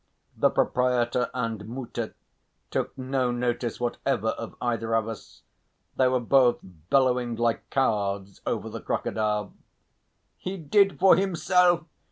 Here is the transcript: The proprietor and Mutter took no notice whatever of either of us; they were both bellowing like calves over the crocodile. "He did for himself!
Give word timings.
The 0.35 0.49
proprietor 0.49 1.29
and 1.31 1.67
Mutter 1.67 2.15
took 2.71 2.97
no 2.97 3.29
notice 3.31 3.79
whatever 3.79 4.29
of 4.29 4.55
either 4.59 4.95
of 4.95 5.07
us; 5.07 5.43
they 5.95 6.07
were 6.07 6.19
both 6.19 6.57
bellowing 6.89 7.35
like 7.35 7.69
calves 7.69 8.41
over 8.47 8.67
the 8.67 8.81
crocodile. 8.81 9.53
"He 10.39 10.57
did 10.57 10.97
for 10.97 11.15
himself! 11.17 11.83